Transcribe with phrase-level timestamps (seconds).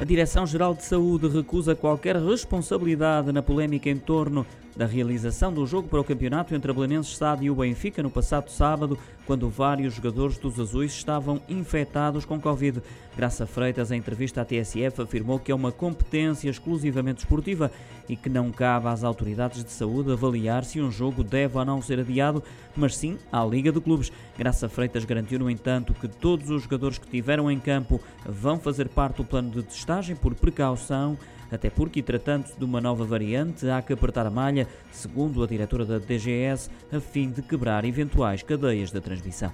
[0.00, 4.44] A Direção-Geral de Saúde recusa qualquer responsabilidade na polémica em torno
[4.76, 8.10] da realização do jogo para o campeonato entre a Belenenses SAD e o Benfica no
[8.10, 12.82] passado sábado, quando vários jogadores dos Azuis estavam infectados com Covid.
[13.16, 17.70] Graça Freitas, em entrevista à TSF, afirmou que é uma competência exclusivamente esportiva
[18.08, 21.80] e que não cabe às autoridades de saúde avaliar se um jogo deve ou não
[21.80, 22.42] ser adiado,
[22.76, 24.10] mas sim à Liga de Clubes.
[24.36, 28.88] Graça Freitas garantiu, no entanto, que todos os jogadores que tiveram em campo vão fazer
[28.88, 31.16] parte do plano de testagem por precaução
[31.50, 35.84] até porque, tratando-se de uma nova variante, há que apertar a malha, segundo a diretora
[35.84, 39.52] da DGS, a fim de quebrar eventuais cadeias da transmissão.